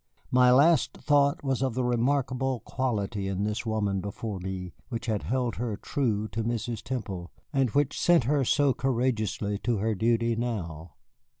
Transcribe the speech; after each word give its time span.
My 0.31 0.51
last 0.51 0.93
thought 0.97 1.43
was 1.43 1.61
of 1.61 1.75
the 1.75 1.83
remarkable 1.83 2.61
quality 2.61 3.27
in 3.27 3.43
this 3.43 3.67
woman 3.67 4.01
before 4.01 4.39
me 4.39 4.73
which 4.89 5.05
had 5.05 5.21
held 5.21 5.57
her 5.57 5.77
true 5.77 6.27
to 6.29 6.43
Mrs. 6.43 6.81
Temple, 6.81 7.31
and 7.53 7.69
which 7.69 8.01
sent 8.01 8.23
her 8.23 8.43
so 8.43 8.73
courageously 8.73 9.59
to 9.59 9.77
her 9.77 9.93
duty 9.93 10.35
now. 10.35 10.95